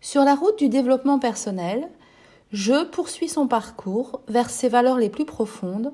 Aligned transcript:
Sur 0.00 0.24
la 0.24 0.34
route 0.34 0.58
du 0.58 0.70
développement 0.70 1.18
personnel, 1.18 1.88
je 2.52 2.84
poursuis 2.84 3.28
son 3.28 3.46
parcours 3.46 4.22
vers 4.28 4.48
ses 4.48 4.68
valeurs 4.68 4.98
les 4.98 5.10
plus 5.10 5.26
profondes 5.26 5.92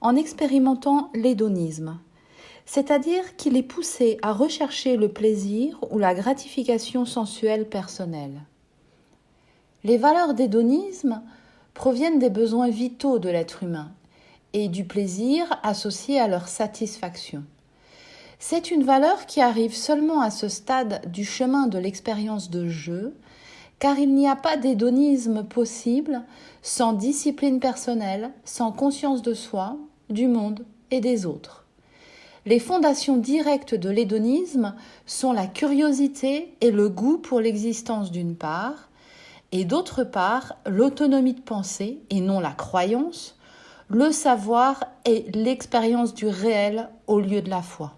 en 0.00 0.14
expérimentant 0.14 1.10
l'hédonisme, 1.14 1.98
c'est-à-dire 2.66 3.36
qu'il 3.36 3.56
est 3.56 3.64
poussé 3.64 4.18
à 4.22 4.32
rechercher 4.32 4.96
le 4.96 5.08
plaisir 5.08 5.78
ou 5.90 5.98
la 5.98 6.14
gratification 6.14 7.04
sensuelle 7.04 7.68
personnelle. 7.68 8.42
Les 9.82 9.96
valeurs 9.98 10.34
d'hédonisme 10.34 11.22
proviennent 11.74 12.20
des 12.20 12.30
besoins 12.30 12.68
vitaux 12.68 13.18
de 13.18 13.28
l'être 13.28 13.64
humain 13.64 13.90
et 14.52 14.68
du 14.68 14.84
plaisir 14.84 15.58
associé 15.64 16.20
à 16.20 16.28
leur 16.28 16.46
satisfaction. 16.46 17.42
C'est 18.38 18.70
une 18.70 18.84
valeur 18.84 19.26
qui 19.26 19.40
arrive 19.40 19.74
seulement 19.74 20.20
à 20.20 20.30
ce 20.30 20.48
stade 20.48 21.10
du 21.10 21.24
chemin 21.24 21.66
de 21.66 21.78
l'expérience 21.78 22.50
de 22.50 22.68
jeu, 22.68 23.16
car 23.78 23.98
il 23.98 24.14
n'y 24.14 24.28
a 24.28 24.36
pas 24.36 24.56
d'hédonisme 24.56 25.44
possible 25.44 26.22
sans 26.62 26.92
discipline 26.92 27.60
personnelle, 27.60 28.30
sans 28.44 28.72
conscience 28.72 29.22
de 29.22 29.34
soi, 29.34 29.76
du 30.10 30.26
monde 30.26 30.64
et 30.90 31.00
des 31.00 31.26
autres. 31.26 31.64
Les 32.46 32.58
fondations 32.58 33.16
directes 33.16 33.74
de 33.74 33.90
l'hédonisme 33.90 34.74
sont 35.06 35.32
la 35.32 35.46
curiosité 35.46 36.54
et 36.60 36.70
le 36.70 36.88
goût 36.88 37.18
pour 37.18 37.40
l'existence 37.40 38.10
d'une 38.10 38.36
part, 38.36 38.88
et 39.52 39.64
d'autre 39.64 40.04
part 40.04 40.56
l'autonomie 40.66 41.34
de 41.34 41.40
pensée 41.40 42.00
et 42.10 42.20
non 42.20 42.40
la 42.40 42.52
croyance, 42.52 43.36
le 43.88 44.12
savoir 44.12 44.84
et 45.04 45.26
l'expérience 45.32 46.14
du 46.14 46.26
réel 46.26 46.88
au 47.06 47.20
lieu 47.20 47.42
de 47.42 47.50
la 47.50 47.62
foi. 47.62 47.94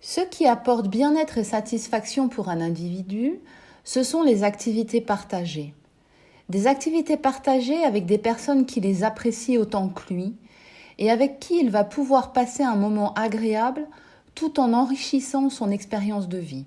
Ce 0.00 0.20
qui 0.20 0.46
apporte 0.46 0.88
bien-être 0.88 1.38
et 1.38 1.44
satisfaction 1.44 2.28
pour 2.28 2.48
un 2.48 2.60
individu, 2.60 3.40
ce 3.84 4.02
sont 4.02 4.22
les 4.22 4.44
activités 4.44 5.00
partagées. 5.00 5.74
Des 6.48 6.66
activités 6.66 7.16
partagées 7.16 7.84
avec 7.84 8.06
des 8.06 8.18
personnes 8.18 8.66
qui 8.66 8.80
les 8.80 9.04
apprécient 9.04 9.60
autant 9.60 9.88
que 9.88 10.12
lui 10.12 10.34
et 10.98 11.10
avec 11.10 11.38
qui 11.38 11.58
il 11.60 11.70
va 11.70 11.84
pouvoir 11.84 12.32
passer 12.32 12.62
un 12.62 12.76
moment 12.76 13.14
agréable 13.14 13.86
tout 14.34 14.60
en 14.60 14.72
enrichissant 14.72 15.48
son 15.48 15.70
expérience 15.70 16.28
de 16.28 16.38
vie. 16.38 16.66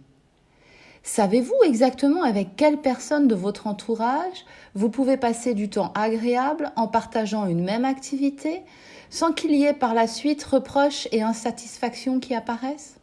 Savez-vous 1.04 1.56
exactement 1.66 2.24
avec 2.24 2.56
quelle 2.56 2.78
personne 2.78 3.28
de 3.28 3.36
votre 3.36 3.68
entourage 3.68 4.46
vous 4.74 4.90
pouvez 4.90 5.18
passer 5.18 5.54
du 5.54 5.70
temps 5.70 5.92
agréable 5.96 6.72
en 6.78 6.88
partageant 6.88 7.46
une 7.46 7.64
même 7.64 7.84
activité 7.84 8.62
sans 9.10 9.34
qu'il 9.34 9.52
y 9.52 9.66
ait 9.66 9.74
par 9.74 9.94
la 9.94 10.08
suite 10.08 10.44
reproches 10.44 11.08
et 11.12 11.22
insatisfaction 11.22 12.20
qui 12.22 12.34
apparaissent? 12.34 12.96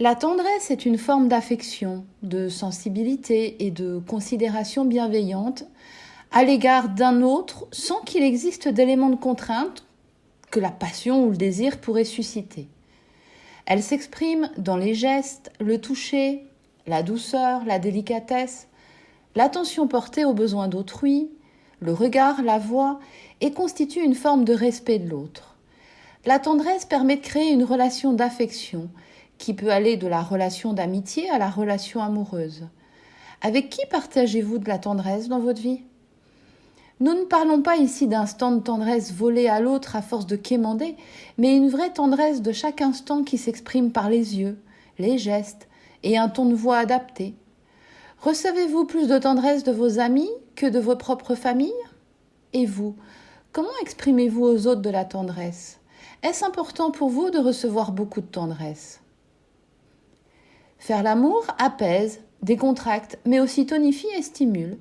La 0.00 0.14
tendresse 0.14 0.70
est 0.70 0.86
une 0.86 0.96
forme 0.96 1.28
d'affection, 1.28 2.06
de 2.22 2.48
sensibilité 2.48 3.66
et 3.66 3.70
de 3.70 3.98
considération 3.98 4.86
bienveillante 4.86 5.64
à 6.32 6.42
l'égard 6.42 6.88
d'un 6.88 7.20
autre 7.20 7.66
sans 7.70 8.00
qu'il 8.00 8.22
existe 8.22 8.66
d'éléments 8.66 9.10
de 9.10 9.16
contrainte 9.16 9.84
que 10.50 10.58
la 10.58 10.70
passion 10.70 11.26
ou 11.26 11.32
le 11.32 11.36
désir 11.36 11.82
pourraient 11.82 12.04
susciter. 12.04 12.66
Elle 13.66 13.82
s'exprime 13.82 14.50
dans 14.56 14.78
les 14.78 14.94
gestes, 14.94 15.52
le 15.60 15.78
toucher, 15.78 16.46
la 16.86 17.02
douceur, 17.02 17.66
la 17.66 17.78
délicatesse, 17.78 18.68
l'attention 19.36 19.86
portée 19.86 20.24
aux 20.24 20.32
besoins 20.32 20.68
d'autrui, 20.68 21.28
le 21.80 21.92
regard, 21.92 22.40
la 22.42 22.58
voix, 22.58 23.00
et 23.42 23.52
constitue 23.52 24.02
une 24.02 24.14
forme 24.14 24.46
de 24.46 24.54
respect 24.54 24.98
de 24.98 25.10
l'autre. 25.10 25.58
La 26.24 26.38
tendresse 26.38 26.86
permet 26.86 27.16
de 27.16 27.22
créer 27.22 27.52
une 27.52 27.64
relation 27.64 28.14
d'affection 28.14 28.88
qui 29.40 29.54
peut 29.54 29.72
aller 29.72 29.96
de 29.96 30.06
la 30.06 30.22
relation 30.22 30.74
d'amitié 30.74 31.30
à 31.30 31.38
la 31.38 31.48
relation 31.48 32.02
amoureuse. 32.02 32.68
Avec 33.40 33.70
qui 33.70 33.80
partagez-vous 33.90 34.58
de 34.58 34.68
la 34.68 34.78
tendresse 34.78 35.28
dans 35.28 35.40
votre 35.40 35.62
vie? 35.62 35.80
Nous 37.00 37.14
ne 37.14 37.24
parlons 37.24 37.62
pas 37.62 37.78
ici 37.78 38.06
d'instant 38.06 38.52
de 38.52 38.60
tendresse 38.60 39.14
volé 39.14 39.48
à 39.48 39.60
l'autre 39.60 39.96
à 39.96 40.02
force 40.02 40.26
de 40.26 40.36
quémander, 40.36 40.94
mais 41.38 41.56
une 41.56 41.70
vraie 41.70 41.90
tendresse 41.90 42.42
de 42.42 42.52
chaque 42.52 42.82
instant 42.82 43.24
qui 43.24 43.38
s'exprime 43.38 43.92
par 43.92 44.10
les 44.10 44.38
yeux, 44.38 44.58
les 44.98 45.16
gestes, 45.16 45.68
et 46.02 46.18
un 46.18 46.28
ton 46.28 46.44
de 46.44 46.54
voix 46.54 46.76
adapté. 46.76 47.34
Recevez-vous 48.20 48.84
plus 48.84 49.08
de 49.08 49.16
tendresse 49.16 49.64
de 49.64 49.72
vos 49.72 50.00
amis 50.00 50.30
que 50.54 50.66
de 50.66 50.78
vos 50.78 50.96
propres 50.96 51.34
familles? 51.34 51.72
Et 52.52 52.66
vous, 52.66 52.94
comment 53.52 53.68
exprimez-vous 53.80 54.44
aux 54.44 54.66
autres 54.66 54.82
de 54.82 54.90
la 54.90 55.06
tendresse? 55.06 55.78
Est-ce 56.22 56.44
important 56.44 56.90
pour 56.90 57.08
vous 57.08 57.30
de 57.30 57.38
recevoir 57.38 57.92
beaucoup 57.92 58.20
de 58.20 58.26
tendresse? 58.26 59.00
Faire 60.80 61.02
l'amour 61.02 61.44
apaise, 61.58 62.22
décontracte, 62.42 63.18
mais 63.26 63.38
aussi 63.38 63.66
tonifie 63.66 64.08
et 64.16 64.22
stimule. 64.22 64.78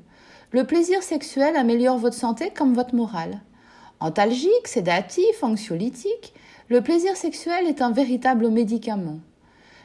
Le 0.51 0.63
plaisir 0.63 1.03
sexuel 1.03 1.57
améliore 1.57 1.97
votre 1.97 2.15
santé 2.15 2.51
comme 2.55 2.73
votre 2.73 2.95
morale. 2.95 3.41
Antalgique, 3.99 4.65
sédatif, 4.65 5.43
anxiolytique, 5.43 6.33
le 6.69 6.79
plaisir 6.79 7.17
sexuel 7.17 7.67
est 7.67 7.81
un 7.81 7.91
véritable 7.91 8.49
médicament. 8.49 9.19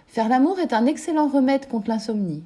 Faire 0.07 0.29
l'amour 0.29 0.61
est 0.61 0.73
un 0.73 0.87
excellent 0.87 1.27
remède 1.27 1.67
contre 1.67 1.89
l'insomnie. 1.89 2.45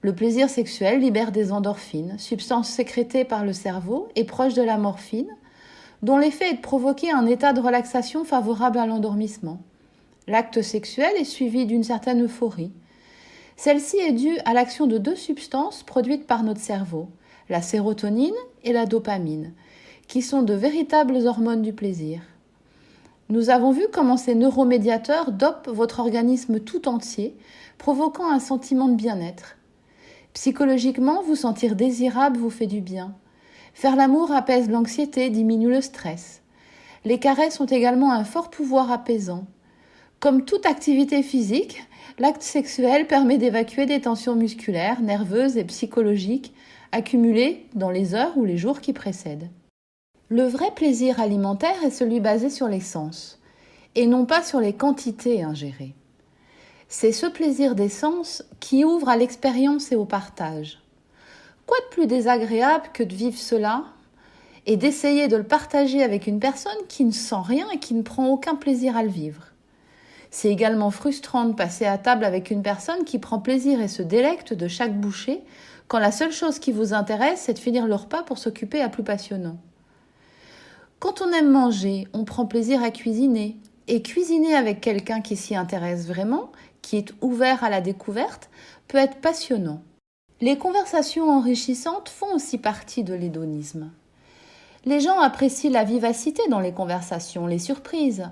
Le 0.00 0.12
plaisir 0.12 0.50
sexuel 0.50 0.98
libère 0.98 1.30
des 1.30 1.52
endorphines, 1.52 2.18
substance 2.18 2.68
sécrétée 2.68 3.24
par 3.24 3.44
le 3.44 3.52
cerveau 3.52 4.08
et 4.16 4.24
proche 4.24 4.54
de 4.54 4.62
la 4.62 4.76
morphine, 4.76 5.30
dont 6.02 6.18
l'effet 6.18 6.50
est 6.50 6.56
de 6.56 6.60
provoquer 6.60 7.12
un 7.12 7.26
état 7.26 7.52
de 7.52 7.60
relaxation 7.60 8.24
favorable 8.24 8.78
à 8.78 8.86
l'endormissement. 8.86 9.60
L'acte 10.28 10.62
sexuel 10.62 11.12
est 11.16 11.24
suivi 11.24 11.66
d'une 11.66 11.82
certaine 11.82 12.22
euphorie. 12.24 12.72
Celle-ci 13.56 13.96
est 13.98 14.12
due 14.12 14.38
à 14.44 14.54
l'action 14.54 14.86
de 14.86 14.98
deux 14.98 15.16
substances 15.16 15.82
produites 15.82 16.26
par 16.26 16.44
notre 16.44 16.60
cerveau, 16.60 17.08
la 17.48 17.60
sérotonine 17.60 18.34
et 18.62 18.72
la 18.72 18.86
dopamine, 18.86 19.52
qui 20.06 20.22
sont 20.22 20.42
de 20.42 20.54
véritables 20.54 21.26
hormones 21.26 21.62
du 21.62 21.72
plaisir. 21.72 22.20
Nous 23.30 23.50
avons 23.50 23.72
vu 23.72 23.82
comment 23.92 24.16
ces 24.16 24.34
neuromédiateurs 24.34 25.32
dopent 25.32 25.70
votre 25.70 26.00
organisme 26.00 26.60
tout 26.60 26.88
entier, 26.88 27.36
provoquant 27.78 28.30
un 28.30 28.40
sentiment 28.40 28.88
de 28.88 28.94
bien-être. 28.94 29.56
Psychologiquement, 30.34 31.22
vous 31.22 31.36
sentir 31.36 31.74
désirable 31.74 32.38
vous 32.38 32.50
fait 32.50 32.66
du 32.66 32.80
bien. 32.80 33.14
Faire 33.74 33.96
l'amour 33.96 34.32
apaise 34.32 34.70
l'anxiété, 34.70 35.30
diminue 35.30 35.70
le 35.70 35.80
stress. 35.80 36.42
Les 37.04 37.18
caresses 37.18 37.60
ont 37.60 37.66
également 37.66 38.12
un 38.12 38.24
fort 38.24 38.50
pouvoir 38.50 38.92
apaisant. 38.92 39.46
Comme 40.22 40.44
toute 40.44 40.66
activité 40.66 41.20
physique, 41.24 41.82
l'acte 42.20 42.44
sexuel 42.44 43.08
permet 43.08 43.38
d'évacuer 43.38 43.86
des 43.86 44.00
tensions 44.00 44.36
musculaires, 44.36 45.00
nerveuses 45.00 45.56
et 45.56 45.64
psychologiques 45.64 46.54
accumulées 46.92 47.66
dans 47.74 47.90
les 47.90 48.14
heures 48.14 48.38
ou 48.38 48.44
les 48.44 48.56
jours 48.56 48.80
qui 48.80 48.92
précèdent. 48.92 49.50
Le 50.28 50.44
vrai 50.44 50.70
plaisir 50.76 51.18
alimentaire 51.18 51.82
est 51.84 51.90
celui 51.90 52.20
basé 52.20 52.50
sur 52.50 52.68
les 52.68 52.78
sens, 52.78 53.40
et 53.96 54.06
non 54.06 54.24
pas 54.24 54.44
sur 54.44 54.60
les 54.60 54.74
quantités 54.74 55.42
ingérées. 55.42 55.96
C'est 56.86 57.10
ce 57.10 57.26
plaisir 57.26 57.74
des 57.74 57.88
sens 57.88 58.44
qui 58.60 58.84
ouvre 58.84 59.08
à 59.08 59.16
l'expérience 59.16 59.90
et 59.90 59.96
au 59.96 60.04
partage. 60.04 60.78
Quoi 61.66 61.78
de 61.78 61.94
plus 61.96 62.06
désagréable 62.06 62.90
que 62.94 63.02
de 63.02 63.12
vivre 63.12 63.38
cela 63.38 63.86
et 64.66 64.76
d'essayer 64.76 65.26
de 65.26 65.36
le 65.36 65.42
partager 65.42 66.00
avec 66.00 66.28
une 66.28 66.38
personne 66.38 66.86
qui 66.88 67.04
ne 67.04 67.10
sent 67.10 67.42
rien 67.42 67.68
et 67.70 67.80
qui 67.80 67.94
ne 67.94 68.02
prend 68.02 68.28
aucun 68.28 68.54
plaisir 68.54 68.96
à 68.96 69.02
le 69.02 69.08
vivre? 69.08 69.51
C'est 70.32 70.48
également 70.48 70.90
frustrant 70.90 71.44
de 71.44 71.52
passer 71.52 71.84
à 71.84 71.98
table 71.98 72.24
avec 72.24 72.50
une 72.50 72.62
personne 72.62 73.04
qui 73.04 73.20
prend 73.20 73.38
plaisir 73.38 73.80
et 73.80 73.86
se 73.86 74.02
délecte 74.02 74.54
de 74.54 74.66
chaque 74.66 74.98
bouchée 74.98 75.44
quand 75.92 75.98
la 75.98 76.10
seule 76.10 76.32
chose 76.32 76.58
qui 76.58 76.72
vous 76.72 76.94
intéresse, 76.94 77.42
c'est 77.42 77.52
de 77.52 77.58
finir 77.58 77.86
le 77.86 77.94
repas 77.94 78.22
pour 78.22 78.38
s'occuper 78.38 78.80
à 78.80 78.88
plus 78.88 79.02
passionnant. 79.02 79.58
Quand 81.00 81.20
on 81.20 81.30
aime 81.32 81.50
manger, 81.50 82.08
on 82.14 82.24
prend 82.24 82.46
plaisir 82.46 82.82
à 82.82 82.90
cuisiner. 82.90 83.58
Et 83.88 84.00
cuisiner 84.00 84.54
avec 84.54 84.80
quelqu'un 84.80 85.20
qui 85.20 85.36
s'y 85.36 85.54
intéresse 85.54 86.06
vraiment, 86.06 86.50
qui 86.80 86.96
est 86.96 87.12
ouvert 87.20 87.62
à 87.62 87.68
la 87.68 87.82
découverte, 87.82 88.48
peut 88.88 88.96
être 88.96 89.16
passionnant. 89.16 89.82
Les 90.40 90.56
conversations 90.56 91.28
enrichissantes 91.28 92.08
font 92.08 92.34
aussi 92.34 92.56
partie 92.56 93.04
de 93.04 93.12
l'hédonisme. 93.12 93.90
Les 94.84 94.98
gens 94.98 95.20
apprécient 95.20 95.70
la 95.70 95.84
vivacité 95.84 96.42
dans 96.48 96.58
les 96.58 96.72
conversations, 96.72 97.46
les 97.46 97.60
surprises. 97.60 98.28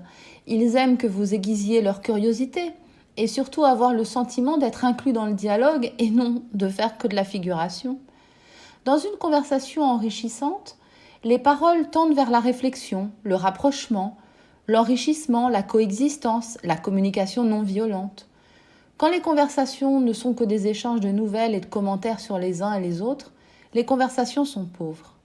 Ils 0.47 0.75
aiment 0.75 0.97
que 0.97 1.07
vous 1.07 1.33
aiguisiez 1.33 1.81
leur 1.81 2.01
curiosité 2.01 2.73
et 3.15 3.27
surtout 3.27 3.63
avoir 3.63 3.93
le 3.93 4.03
sentiment 4.03 4.57
d'être 4.57 4.83
inclus 4.83 5.13
dans 5.13 5.25
le 5.25 5.33
dialogue 5.33 5.93
et 5.97 6.09
non 6.09 6.43
de 6.53 6.67
faire 6.67 6.97
que 6.97 7.07
de 7.07 7.15
la 7.15 7.23
figuration. 7.23 7.99
Dans 8.83 8.97
une 8.97 9.17
conversation 9.17 9.83
enrichissante, 9.83 10.75
les 11.23 11.39
paroles 11.39 11.89
tendent 11.89 12.15
vers 12.15 12.29
la 12.29 12.39
réflexion, 12.41 13.11
le 13.23 13.35
rapprochement, 13.35 14.17
l'enrichissement, 14.67 15.47
la 15.47 15.63
coexistence, 15.63 16.57
la 16.63 16.75
communication 16.75 17.43
non 17.43 17.61
violente. 17.61 18.27
Quand 18.97 19.09
les 19.09 19.21
conversations 19.21 20.01
ne 20.01 20.13
sont 20.13 20.33
que 20.33 20.43
des 20.43 20.67
échanges 20.67 20.99
de 20.99 21.09
nouvelles 21.11 21.55
et 21.55 21.61
de 21.61 21.65
commentaires 21.65 22.19
sur 22.19 22.37
les 22.37 22.61
uns 22.61 22.73
et 22.73 22.81
les 22.81 23.01
autres, 23.01 23.31
les 23.73 23.85
conversations 23.85 24.45
sont 24.45 24.65
pauvres. 24.65 25.15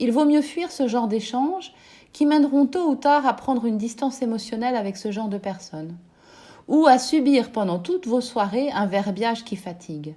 Il 0.00 0.12
vaut 0.12 0.24
mieux 0.24 0.40
fuir 0.40 0.72
ce 0.72 0.88
genre 0.88 1.08
d'échanges 1.08 1.74
qui 2.14 2.24
mèneront 2.24 2.66
tôt 2.66 2.88
ou 2.88 2.96
tard 2.96 3.26
à 3.26 3.34
prendre 3.34 3.66
une 3.66 3.76
distance 3.76 4.22
émotionnelle 4.22 4.74
avec 4.74 4.96
ce 4.96 5.12
genre 5.12 5.28
de 5.28 5.36
personnes, 5.36 5.96
ou 6.68 6.86
à 6.86 6.98
subir 6.98 7.52
pendant 7.52 7.78
toutes 7.78 8.06
vos 8.06 8.22
soirées 8.22 8.70
un 8.72 8.86
verbiage 8.86 9.44
qui 9.44 9.56
fatigue. 9.56 10.16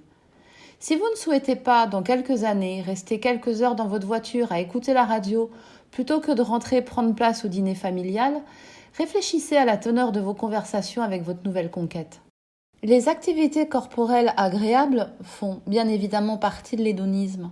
Si 0.80 0.96
vous 0.96 1.08
ne 1.10 1.16
souhaitez 1.16 1.54
pas, 1.54 1.86
dans 1.86 2.02
quelques 2.02 2.44
années, 2.44 2.80
rester 2.80 3.20
quelques 3.20 3.60
heures 3.60 3.74
dans 3.74 3.86
votre 3.86 4.06
voiture 4.06 4.52
à 4.52 4.60
écouter 4.60 4.94
la 4.94 5.04
radio 5.04 5.50
plutôt 5.90 6.18
que 6.18 6.32
de 6.32 6.42
rentrer 6.42 6.82
prendre 6.82 7.14
place 7.14 7.44
au 7.44 7.48
dîner 7.48 7.74
familial, 7.74 8.40
réfléchissez 8.96 9.56
à 9.56 9.66
la 9.66 9.76
teneur 9.76 10.12
de 10.12 10.20
vos 10.20 10.34
conversations 10.34 11.02
avec 11.02 11.22
votre 11.22 11.44
nouvelle 11.44 11.70
conquête. 11.70 12.22
Les 12.82 13.08
activités 13.08 13.68
corporelles 13.68 14.32
agréables 14.38 15.12
font 15.22 15.60
bien 15.66 15.88
évidemment 15.88 16.38
partie 16.38 16.76
de 16.76 16.82
l'hédonisme. 16.82 17.50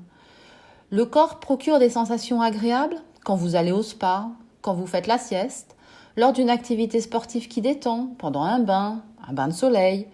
Le 0.93 1.06
corps 1.06 1.41
procure 1.41 1.79
des 1.79 1.89
sensations 1.89 2.43
agréables 2.43 2.99
quand 3.25 3.35
vous 3.35 3.56
allez 3.56 3.73
au 3.73 3.83
spa, 3.83 4.29
quand 4.61 4.75
vous 4.75 4.87
faites 4.87 5.06
la 5.06 5.17
sieste, 5.17 5.75
lors 6.19 6.35
d'une 6.35 6.50
activité 6.50 7.00
sportive 7.00 7.49
qui 7.49 7.62
détend, 7.62 8.15
pendant 8.19 8.43
un 8.43 8.59
bain, 8.59 9.03
un 9.27 9.33
bain 9.33 9.49
de 9.49 9.55
soleil 9.55 10.06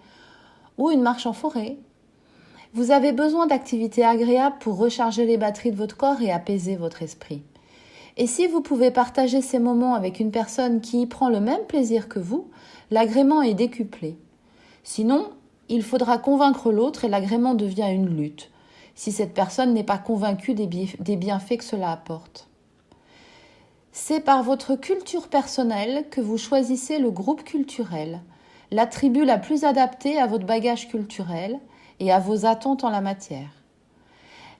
ou 0.77 0.89
une 0.89 1.01
marche 1.01 1.25
en 1.25 1.33
forêt. 1.33 1.75
Vous 2.73 2.91
avez 2.91 3.11
besoin 3.11 3.45
d'activités 3.45 4.05
agréables 4.05 4.55
pour 4.61 4.77
recharger 4.77 5.25
les 5.25 5.35
batteries 5.35 5.71
de 5.71 5.75
votre 5.75 5.97
corps 5.97 6.21
et 6.21 6.31
apaiser 6.31 6.77
votre 6.77 7.03
esprit. 7.03 7.43
Et 8.15 8.25
si 8.25 8.47
vous 8.47 8.61
pouvez 8.61 8.89
partager 8.89 9.41
ces 9.41 9.59
moments 9.59 9.95
avec 9.95 10.21
une 10.21 10.31
personne 10.31 10.79
qui 10.79 11.01
y 11.01 11.07
prend 11.07 11.27
le 11.27 11.41
même 11.41 11.65
plaisir 11.67 12.07
que 12.07 12.19
vous, 12.19 12.47
l'agrément 12.89 13.41
est 13.41 13.53
décuplé. 13.53 14.17
Sinon, 14.85 15.27
il 15.67 15.83
faudra 15.83 16.19
convaincre 16.19 16.71
l'autre 16.71 17.03
et 17.03 17.09
l'agrément 17.09 17.53
devient 17.53 17.89
une 17.91 18.15
lutte, 18.15 18.49
si 18.99 19.13
cette 19.13 19.33
personne 19.33 19.73
n'est 19.73 19.85
pas 19.85 19.97
convaincue 19.97 20.53
des, 20.53 21.15
bienfaits 21.15 21.59
que 21.59 21.63
cela 21.63 21.89
apporte. 21.89 22.49
C'est 23.93 24.19
par 24.19 24.43
votre 24.43 24.75
culture 24.75 25.29
personnelle 25.29 26.03
que 26.11 26.19
vous 26.19 26.37
choisissez 26.37 26.99
le 26.99 27.09
groupe 27.09 27.45
culturel, 27.45 28.19
la 28.71 28.87
tribu 28.87 29.23
la 29.23 29.37
plus 29.37 29.63
adaptée 29.63 30.19
à 30.19 30.27
votre 30.27 30.45
bagage 30.45 30.89
culturel 30.89 31.61
et 32.01 32.11
à 32.11 32.19
vos 32.19 32.45
attentes 32.45 32.83
en 32.83 32.89
la 32.89 32.99
matière. 32.99 33.63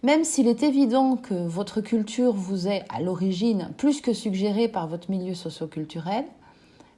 Même 0.04 0.24
s'il 0.24 0.48
est 0.48 0.64
évident 0.64 1.18
que 1.18 1.34
votre 1.34 1.82
culture 1.82 2.32
vous 2.32 2.70
est 2.70 2.86
à 2.88 3.02
l'origine 3.02 3.72
plus 3.76 4.00
que 4.00 4.14
suggérée 4.14 4.70
par 4.70 4.88
votre 4.88 5.12
milieu 5.12 5.34
socioculturel, 5.34 6.24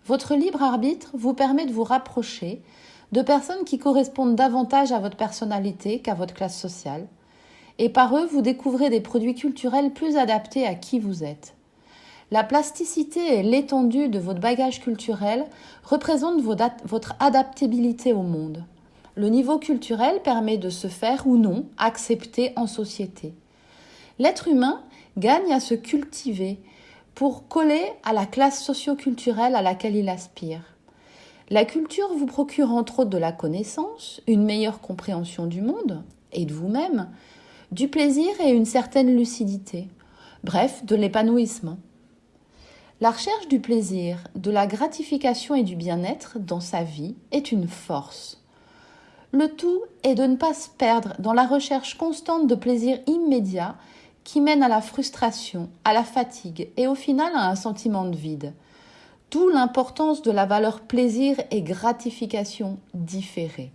votre 0.06 0.36
libre 0.36 0.62
arbitre 0.62 1.10
vous 1.16 1.34
permet 1.34 1.66
de 1.66 1.74
vous 1.74 1.86
rapprocher 1.86 2.62
de 3.12 3.24
personnes 3.24 3.66
qui 3.66 3.80
correspondent 3.80 4.36
davantage 4.36 4.92
à 4.92 5.00
votre 5.00 5.18
personnalité 5.18 6.02
qu'à 6.02 6.14
votre 6.14 6.36
classe 6.36 6.60
sociale, 6.62 7.08
et 7.81 7.89
par 7.89 8.16
eux 8.16 8.28
vous 8.28 8.44
découvrez 8.44 8.92
des 8.92 9.01
produits 9.01 9.33
culturels 9.33 9.92
plus 9.92 10.16
adaptés 10.16 10.68
à 10.68 10.75
qui 10.75 11.00
vous 11.00 11.24
êtes. 11.24 11.56
La 12.30 12.44
plasticité 12.44 13.39
et 13.39 13.44
l'étendue 13.44 14.07
de 14.07 14.19
votre 14.19 14.39
bagage 14.39 14.81
culturel 14.81 15.45
représentent 15.83 16.44
votre 16.44 17.16
adaptabilité 17.19 18.13
au 18.13 18.22
monde. 18.22 18.63
Le 19.16 19.30
niveau 19.30 19.57
culturel 19.57 20.22
permet 20.22 20.57
de 20.57 20.69
se 20.69 20.88
faire 20.88 21.25
ou 21.25 21.38
non 21.38 21.66
accepter 21.80 22.54
en 22.56 22.68
société. 22.68 23.33
L'être 24.19 24.48
humain 24.48 24.84
gagne 25.18 25.51
à 25.51 25.60
se 25.60 25.74
cultiver 25.74 26.60
pour 27.16 27.48
coller 27.48 27.84
à 28.04 28.13
la 28.13 28.27
classe 28.27 28.63
socioculturelle 28.63 29.56
à 29.56 29.63
laquelle 29.63 29.95
il 29.95 30.07
aspire. 30.07 30.62
La 31.50 31.66
culture 31.66 32.13
vous 32.16 32.27
procure 32.27 32.69
entre 32.69 33.00
autres 33.00 33.10
de 33.10 33.18
la 33.18 33.31
connaissance, 33.31 34.22
une 34.27 34.45
meilleure 34.45 34.81
compréhension 34.81 35.48
du 35.48 35.62
monde 35.62 36.04
et 36.31 36.45
de 36.45 36.54
vous-même, 36.54 37.10
du 37.72 37.88
plaisir 37.88 38.30
et 38.42 38.52
une 38.52 38.66
certaine 38.66 39.16
lucidité, 39.16 39.88
bref, 40.44 40.84
de 40.84 40.96
l'épanouissement. 40.96 41.78
La 43.00 43.12
recherche 43.12 43.48
du 43.48 43.62
plaisir, 43.62 44.18
de 44.36 44.52
la 44.52 44.68
gratification 44.68 45.56
et 45.56 45.64
du 45.64 45.78
bien-être 45.78 46.38
dans 46.38 46.60
sa 46.60 46.84
vie 46.84 47.16
est 47.32 47.54
une 47.54 47.70
force. 47.70 48.44
Le 49.32 49.48
tout 49.48 49.82
est 50.04 50.16
de 50.16 50.24
ne 50.24 50.36
pas 50.36 50.54
se 50.54 50.68
perdre 50.70 51.14
dans 51.20 51.32
la 51.32 51.48
recherche 51.48 51.98
constante 51.98 52.46
de 52.46 52.56
plaisir 52.56 53.00
immédiat 53.08 53.78
qui 54.26 54.42
mène 54.42 54.64
à 54.64 54.68
la 54.68 54.82
frustration, 54.82 55.70
à 55.86 55.94
la 55.94 56.04
fatigue 56.04 56.70
et 56.76 56.88
au 56.88 56.96
final 56.96 57.32
à 57.34 57.48
un 57.48 57.56
sentiment 57.56 58.04
de 58.04 58.18
vide. 58.18 58.54
D'où 59.32 59.48
l'importance 59.48 60.22
de 60.22 60.32
la 60.32 60.46
valeur 60.46 60.82
plaisir 60.82 61.38
et 61.52 61.62
gratification 61.62 62.80
différée. 62.94 63.72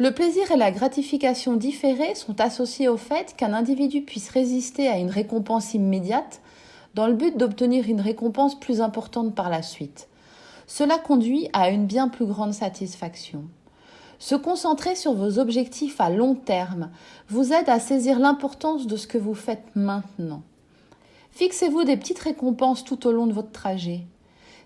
Le 0.00 0.12
plaisir 0.12 0.52
et 0.52 0.56
la 0.56 0.70
gratification 0.70 1.56
différée 1.56 2.14
sont 2.14 2.40
associés 2.40 2.88
au 2.88 2.96
fait 2.96 3.34
qu'un 3.36 3.52
individu 3.52 4.02
puisse 4.02 4.28
résister 4.28 4.86
à 4.86 4.96
une 4.96 5.10
récompense 5.10 5.74
immédiate 5.74 6.40
dans 6.94 7.08
le 7.08 7.14
but 7.14 7.36
d'obtenir 7.36 7.88
une 7.88 8.00
récompense 8.00 8.60
plus 8.60 8.80
importante 8.80 9.34
par 9.34 9.50
la 9.50 9.60
suite. 9.60 10.06
Cela 10.68 10.98
conduit 10.98 11.48
à 11.52 11.70
une 11.70 11.86
bien 11.86 12.06
plus 12.06 12.26
grande 12.26 12.54
satisfaction. 12.54 13.42
Se 14.20 14.36
concentrer 14.36 14.94
sur 14.94 15.14
vos 15.14 15.40
objectifs 15.40 16.00
à 16.00 16.10
long 16.10 16.36
terme 16.36 16.90
vous 17.28 17.52
aide 17.52 17.68
à 17.68 17.80
saisir 17.80 18.20
l'importance 18.20 18.86
de 18.86 18.96
ce 18.96 19.08
que 19.08 19.18
vous 19.18 19.34
faites 19.34 19.66
maintenant. 19.74 20.42
Fixez-vous 21.32 21.82
des 21.82 21.96
petites 21.96 22.20
récompenses 22.20 22.84
tout 22.84 23.04
au 23.08 23.10
long 23.10 23.26
de 23.26 23.32
votre 23.32 23.50
trajet. 23.50 24.02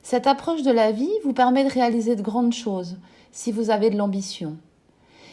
Cette 0.02 0.26
approche 0.26 0.62
de 0.62 0.70
la 0.70 0.92
vie 0.92 1.12
vous 1.24 1.32
permet 1.32 1.64
de 1.64 1.72
réaliser 1.72 2.16
de 2.16 2.22
grandes 2.22 2.52
choses 2.52 2.98
si 3.30 3.50
vous 3.50 3.70
avez 3.70 3.88
de 3.88 3.96
l'ambition. 3.96 4.58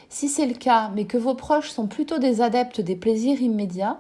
Si 0.10 0.28
c'est 0.28 0.48
le 0.48 0.56
cas, 0.56 0.92
mais 0.96 1.06
que 1.06 1.18
vos 1.18 1.36
proches 1.36 1.70
sont 1.70 1.88
plutôt 1.88 2.18
des 2.18 2.42
adeptes 2.42 2.82
des 2.82 2.96
plaisirs 2.96 3.42
immédiats, 3.42 4.00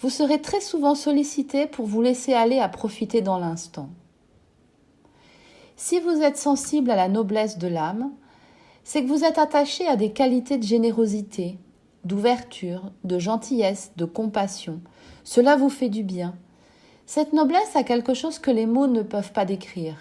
vous 0.00 0.10
serez 0.10 0.40
très 0.40 0.60
souvent 0.60 0.96
sollicité 0.96 1.66
pour 1.66 1.86
vous 1.86 2.02
laisser 2.02 2.34
aller 2.34 2.58
à 2.58 2.68
profiter 2.68 3.22
dans 3.22 3.38
l'instant. 3.38 3.88
Si 5.76 6.00
vous 6.00 6.22
êtes 6.22 6.36
sensible 6.36 6.90
à 6.90 6.96
la 6.96 7.08
noblesse 7.08 7.58
de 7.58 7.68
l'âme, 7.68 8.10
c'est 8.82 9.02
que 9.02 9.08
vous 9.08 9.24
êtes 9.24 9.38
attaché 9.38 9.86
à 9.86 9.96
des 9.96 10.12
qualités 10.12 10.58
de 10.58 10.62
générosité, 10.62 11.58
d'ouverture, 12.04 12.90
de 13.04 13.18
gentillesse, 13.18 13.92
de 13.96 14.04
compassion. 14.04 14.80
Cela 15.22 15.56
vous 15.56 15.70
fait 15.70 15.88
du 15.88 16.02
bien. 16.02 16.34
Cette 17.06 17.32
noblesse 17.32 17.76
a 17.76 17.82
quelque 17.82 18.14
chose 18.14 18.38
que 18.38 18.50
les 18.50 18.66
mots 18.66 18.86
ne 18.86 19.02
peuvent 19.02 19.32
pas 19.32 19.44
décrire. 19.44 19.96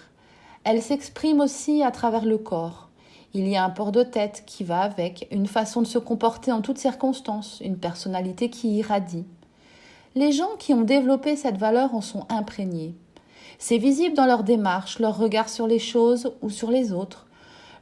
Elle 0.64 0.82
s'exprime 0.82 1.42
aussi 1.42 1.84
à 1.84 1.92
travers 1.92 2.26
le 2.26 2.38
corps. 2.38 2.90
Il 3.35 3.47
y 3.47 3.56
a 3.56 3.63
un 3.63 3.71
port 3.71 3.91
de 3.91 4.03
tête 4.03 4.44
qui 4.45 4.63
va 4.63 4.81
avec, 4.81 5.27
une 5.31 5.47
façon 5.47 5.81
de 5.81 5.88
se 5.88 5.97
comporter 5.97 6.51
en 6.51 6.62
toutes 6.62 6.77
circonstances, 6.77 7.62
une 7.62 7.77
personnalité 7.77 8.51
qui 8.51 8.77
irradie. 8.77 9.25
Les 10.13 10.31
gens 10.31 10.56
qui 10.59 10.71
ont 10.75 10.81
développé 10.81 11.35
cette 11.35 11.57
valeur 11.57 11.95
en 11.95 12.01
sont 12.01 12.27
imprégnés. 12.30 12.94
C'est 13.57 13.80
visible 13.80 14.15
dans 14.15 14.27
leur 14.27 14.44
démarche, 14.44 15.00
leur 15.00 15.18
regard 15.18 15.50
sur 15.50 15.65
les 15.65 15.80
choses 15.80 16.33
ou 16.44 16.51
sur 16.51 16.69
les 16.69 16.94
autres, 16.94 17.25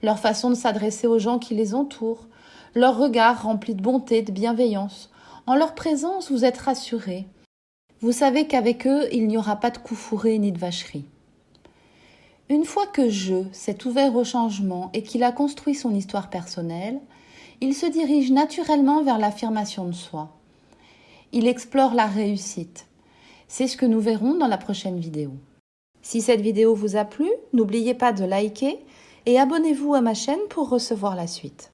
leur 0.02 0.20
façon 0.20 0.50
de 0.50 0.56
s'adresser 0.56 1.08
aux 1.08 1.20
gens 1.20 1.38
qui 1.38 1.54
les 1.54 1.76
entourent, 1.76 2.28
leur 2.74 2.98
regard 2.98 3.44
rempli 3.44 3.76
de 3.76 3.82
bonté, 3.82 4.22
de 4.22 4.32
bienveillance. 4.32 5.10
En 5.48 5.56
leur 5.56 5.76
présence, 5.76 6.32
vous 6.32 6.46
êtes 6.46 6.60
rassurés. 6.60 7.28
Vous 8.00 8.14
savez 8.14 8.48
qu'avec 8.48 8.88
eux, 8.88 9.10
il 9.12 9.28
n'y 9.28 9.38
aura 9.38 9.58
pas 9.58 9.70
de 9.70 9.80
coup 9.80 9.96
fourré 9.96 10.40
ni 10.40 10.54
de 10.54 10.58
vacherie. 10.58 11.06
Une 12.52 12.66
fois 12.66 12.86
que 12.86 13.08
je 13.08 13.46
s'est 13.54 13.88
ouvert 13.88 14.14
au 14.14 14.26
changement 14.26 14.90
et 14.94 15.04
qu'il 15.04 15.24
a 15.24 15.32
construit 15.32 15.74
son 15.74 15.96
histoire 15.96 16.30
personnelle, 16.30 17.00
il 17.62 17.74
se 17.74 17.86
dirige 17.86 18.30
naturellement 18.30 19.02
vers 19.04 19.18
l'affirmation 19.18 19.86
de 19.86 19.94
soi. 19.94 20.36
Il 21.32 21.48
explore 21.48 21.94
la 21.94 22.08
réussite. 22.08 22.88
C'est 23.48 23.68
ce 23.68 23.78
que 23.78 23.86
nous 23.86 24.02
verrons 24.02 24.34
dans 24.34 24.50
la 24.50 24.58
prochaine 24.58 25.00
vidéo. 25.00 25.32
Si 26.02 26.20
cette 26.20 26.42
vidéo 26.42 26.76
vous 26.76 26.98
a 26.98 27.06
plu, 27.06 27.30
n'oubliez 27.54 27.94
pas 27.94 28.12
de 28.12 28.26
liker 28.26 28.84
et 29.26 29.40
abonnez-vous 29.40 29.94
à 29.94 30.02
ma 30.02 30.14
chaîne 30.14 30.46
pour 30.50 30.68
recevoir 30.68 31.16
la 31.16 31.28
suite. 31.28 31.71